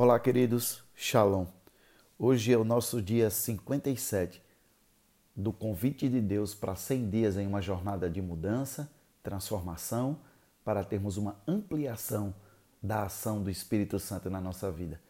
[0.00, 1.46] Olá, queridos, Shalom.
[2.16, 4.40] Hoje é o nosso dia 57
[5.34, 8.88] do convite de Deus para 100 dias em uma jornada de mudança,
[9.24, 10.20] transformação,
[10.64, 12.32] para termos uma ampliação
[12.80, 15.00] da ação do Espírito Santo na nossa vida.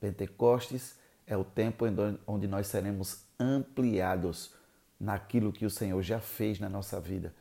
[0.00, 0.96] Pentecostes
[1.28, 1.84] é o tempo
[2.26, 4.52] onde nós seremos ampliados
[4.98, 7.32] naquilo que o Senhor já fez na nossa vida.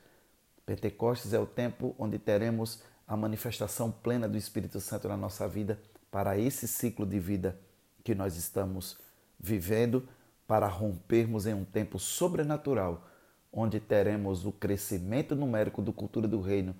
[0.63, 5.81] Pentecostes é o tempo onde teremos a manifestação plena do Espírito Santo na nossa vida
[6.13, 7.59] para esse ciclo de vida
[8.03, 8.99] que nós estamos
[9.39, 10.07] vivendo,
[10.45, 13.09] para rompermos em um tempo sobrenatural,
[13.51, 16.75] onde teremos o crescimento numérico do cultura do reino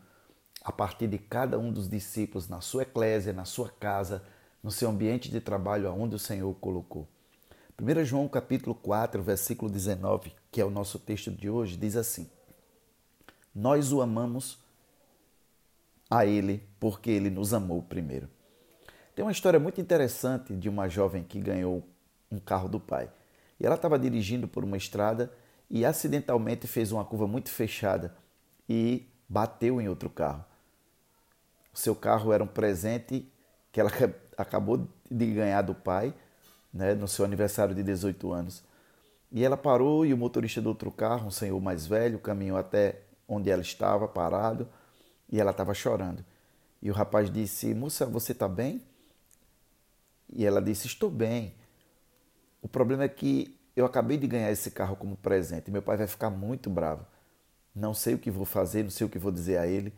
[0.63, 4.23] a partir de cada um dos discípulos na sua eclésia, na sua casa,
[4.61, 7.07] no seu ambiente de trabalho aonde o Senhor colocou.
[7.81, 12.29] 1 João capítulo 4, versículo 19, que é o nosso texto de hoje, diz assim:
[13.53, 14.59] Nós o amamos
[16.07, 18.29] a ele porque ele nos amou primeiro.
[19.15, 21.87] Tem uma história muito interessante de uma jovem que ganhou
[22.31, 23.09] um carro do pai.
[23.59, 25.31] E ela estava dirigindo por uma estrada
[25.69, 28.15] e acidentalmente fez uma curva muito fechada
[28.67, 30.43] e bateu em outro carro.
[31.71, 33.31] O seu carro era um presente
[33.71, 33.91] que ela
[34.37, 36.13] acabou de ganhar do pai,
[36.73, 38.63] né, no seu aniversário de 18 anos.
[39.31, 43.01] E ela parou e o motorista do outro carro, um senhor mais velho, caminhou até
[43.27, 44.67] onde ela estava, parado,
[45.31, 46.23] e ela estava chorando.
[46.81, 48.81] E o rapaz disse: Moça, você está bem?
[50.29, 51.53] E ela disse: Estou bem.
[52.61, 55.71] O problema é que eu acabei de ganhar esse carro como presente.
[55.71, 57.05] Meu pai vai ficar muito bravo.
[57.75, 59.93] Não sei o que vou fazer, não sei o que vou dizer a ele.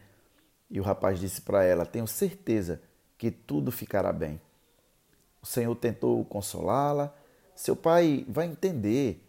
[0.69, 2.81] E o rapaz disse para ela: Tenho certeza
[3.17, 4.41] que tudo ficará bem.
[5.41, 7.13] O Senhor tentou consolá-la.
[7.55, 9.21] Seu pai vai entender.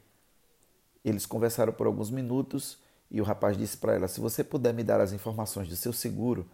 [1.05, 2.79] Eles conversaram por alguns minutos
[3.11, 5.93] e o rapaz disse para ela: Se você puder me dar as informações do seu
[5.93, 6.49] seguro,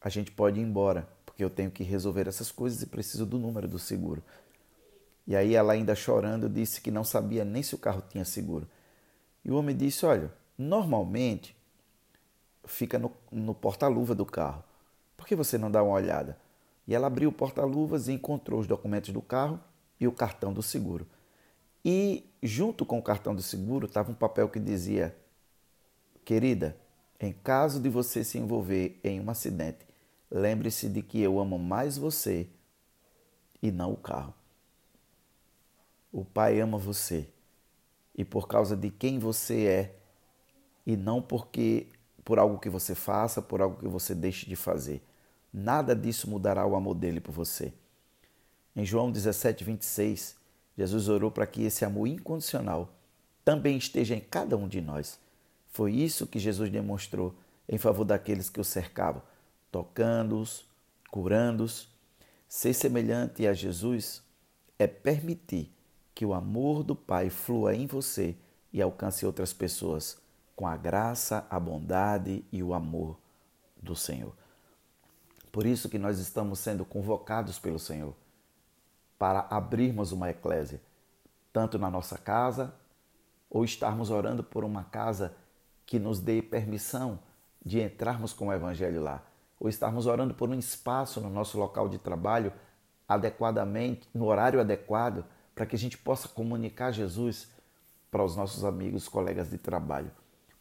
[0.00, 3.38] a gente pode ir embora porque eu tenho que resolver essas coisas e preciso do
[3.38, 4.22] número do seguro.
[5.26, 8.68] E aí ela ainda chorando disse que não sabia nem se o carro tinha seguro.
[9.44, 11.56] E o homem disse: Olha, normalmente
[12.66, 14.62] fica no, no porta-luva do carro.
[15.16, 16.38] Por que você não dá uma olhada?
[16.86, 19.58] E ela abriu o porta-luvas e encontrou os documentos do carro
[19.98, 21.04] e o cartão do seguro.
[21.84, 25.16] E junto com o cartão do seguro estava um papel que dizia:
[26.24, 26.76] Querida,
[27.18, 29.93] em caso de você se envolver em um acidente
[30.36, 32.48] Lembre-se de que eu amo mais você
[33.62, 34.34] e não o carro.
[36.10, 37.28] O Pai ama você
[38.16, 39.96] e por causa de quem você é
[40.84, 41.86] e não porque
[42.24, 45.06] por algo que você faça, por algo que você deixe de fazer.
[45.52, 47.72] Nada disso mudará o amor dele por você.
[48.74, 50.34] Em João 17, 26,
[50.76, 52.92] Jesus orou para que esse amor incondicional
[53.44, 55.16] também esteja em cada um de nós.
[55.68, 57.36] Foi isso que Jesus demonstrou
[57.68, 59.22] em favor daqueles que o cercavam
[59.74, 60.64] tocando-os,
[61.10, 61.88] curando-os.
[62.48, 64.22] Ser semelhante a Jesus
[64.78, 65.74] é permitir
[66.14, 68.36] que o amor do Pai flua em você
[68.72, 70.16] e alcance outras pessoas
[70.54, 73.18] com a graça, a bondade e o amor
[73.82, 74.32] do Senhor.
[75.50, 78.14] Por isso que nós estamos sendo convocados pelo Senhor
[79.18, 80.80] para abrirmos uma eclésia,
[81.52, 82.72] tanto na nossa casa,
[83.50, 85.34] ou estarmos orando por uma casa
[85.84, 87.18] que nos dê permissão
[87.66, 89.33] de entrarmos com o Evangelho lá
[89.64, 92.52] ou estarmos orando por um espaço no nosso local de trabalho
[93.08, 97.48] adequadamente, no horário adequado, para que a gente possa comunicar Jesus
[98.10, 100.10] para os nossos amigos, colegas de trabalho.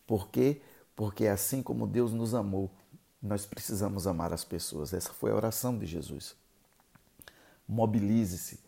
[0.08, 0.62] Por quê?
[0.96, 2.72] Porque assim como Deus nos amou,
[3.22, 4.94] nós precisamos amar as pessoas.
[4.94, 6.38] Essa foi a oração de Jesus.
[7.68, 8.62] Mobilize-se,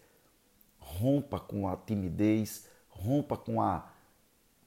[0.78, 3.90] rompa com a timidez, rompa com a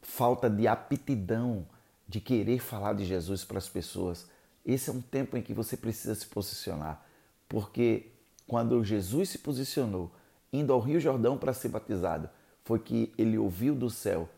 [0.00, 1.66] falta de aptidão
[2.08, 4.26] de querer falar de Jesus para as pessoas
[4.64, 7.04] esse é um tempo em que você precisa se posicionar,
[7.48, 8.12] porque
[8.46, 10.10] quando Jesus se posicionou,
[10.52, 12.28] indo ao Rio Jordão para ser batizado,
[12.64, 14.28] foi que ele ouviu do céu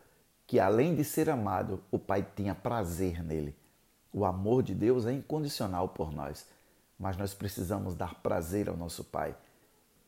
[0.51, 3.55] que além de ser amado, o Pai tinha prazer nele.
[4.11, 6.45] O amor de Deus é incondicional por nós,
[6.99, 9.33] mas nós precisamos dar prazer ao nosso Pai,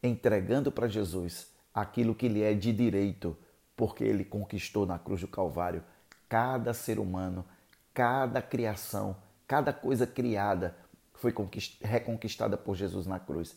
[0.04, 3.38] entregando para Jesus aquilo que lhe é de direito,
[3.74, 5.82] porque ele conquistou na cruz do Calvário
[6.28, 7.46] cada ser humano,
[7.94, 9.16] cada criação
[9.54, 10.76] Cada coisa criada
[11.14, 11.32] foi
[11.80, 13.56] reconquistada por Jesus na cruz.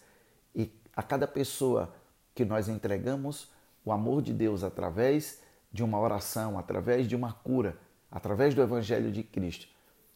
[0.55, 1.91] E a cada pessoa
[2.35, 3.51] que nós entregamos
[3.83, 5.41] o amor de Deus através
[5.73, 7.79] de uma oração, através de uma cura,
[8.11, 9.69] através do Evangelho de Cristo,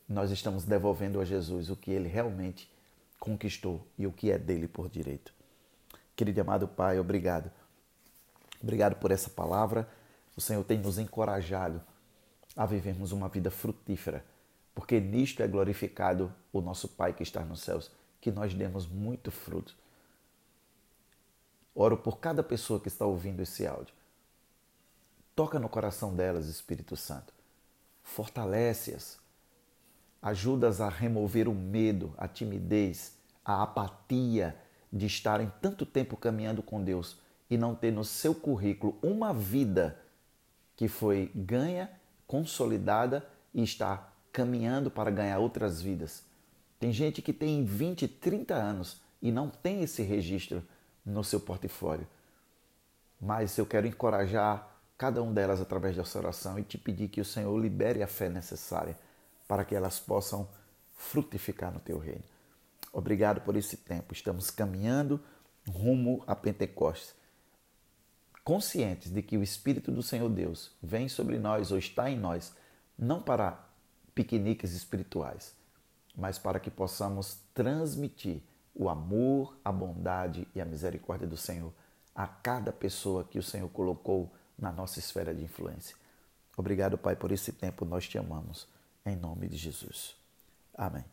[0.07, 2.71] nós estamos devolvendo a Jesus o que ele realmente
[3.19, 5.33] conquistou e o que é dele por direito.
[6.15, 7.51] Querido e amado Pai, obrigado.
[8.63, 9.89] Obrigado por essa palavra.
[10.37, 11.81] O Senhor tem nos encorajado
[12.55, 14.23] a vivermos uma vida frutífera
[14.81, 19.31] porque nisto é glorificado o nosso Pai que está nos céus, que nós demos muito
[19.31, 19.77] fruto.
[21.75, 23.93] Oro por cada pessoa que está ouvindo esse áudio.
[25.37, 27.31] Toca no coração delas, Espírito Santo.
[28.03, 29.19] Fortalece-as.
[30.23, 34.57] Ajuda-as a remover o medo, a timidez, a apatia
[34.91, 37.19] de estarem tanto tempo caminhando com Deus
[37.51, 40.01] e não ter no seu currículo uma vida
[40.75, 41.91] que foi ganha,
[42.27, 46.23] consolidada e está caminhando para ganhar outras vidas.
[46.79, 50.63] Tem gente que tem 20, 30 anos e não tem esse registro
[51.05, 52.07] no seu portfólio.
[53.21, 57.25] Mas eu quero encorajar cada uma delas através dessa oração e te pedir que o
[57.25, 58.97] Senhor libere a fé necessária
[59.47, 60.49] para que elas possam
[60.95, 62.23] frutificar no teu reino.
[62.93, 64.13] Obrigado por esse tempo.
[64.13, 65.21] Estamos caminhando
[65.69, 67.15] rumo a Pentecostes,
[68.43, 72.55] conscientes de que o Espírito do Senhor Deus vem sobre nós ou está em nós,
[72.99, 73.70] não para
[74.15, 75.55] piqueniques espirituais,
[76.17, 78.43] mas para que possamos transmitir
[78.75, 81.73] o amor, a bondade e a misericórdia do Senhor
[82.15, 85.97] a cada pessoa que o Senhor colocou na nossa esfera de influência.
[86.57, 87.85] Obrigado, Pai, por esse tempo.
[87.85, 88.69] Nós te amamos.
[89.07, 90.15] Em nome de Jesus.
[90.75, 91.05] Amém.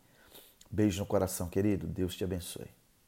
[0.70, 1.86] Beijo no coração, querido.
[1.86, 2.77] Deus te abençoe.